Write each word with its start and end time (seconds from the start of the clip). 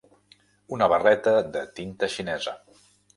Una 0.77 0.87
barreta 0.93 1.33
de 1.57 1.61
tinta 1.81 2.09
xinesa. 2.15 2.55